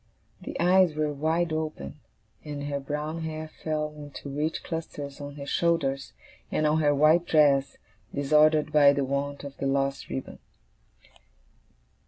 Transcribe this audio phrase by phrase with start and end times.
[0.41, 1.99] The eyes were wide open,
[2.43, 6.13] and her brown hair fell in two rich clusters on her shoulders,
[6.51, 7.77] and on her white dress,
[8.11, 10.39] disordered by the want of the lost ribbon.